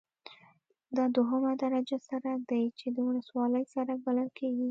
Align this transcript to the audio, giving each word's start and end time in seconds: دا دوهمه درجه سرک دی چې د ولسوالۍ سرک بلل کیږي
دا 0.97 1.05
دوهمه 1.15 1.51
درجه 1.63 1.97
سرک 2.07 2.39
دی 2.49 2.63
چې 2.79 2.87
د 2.95 2.97
ولسوالۍ 3.07 3.63
سرک 3.73 3.97
بلل 4.05 4.29
کیږي 4.37 4.59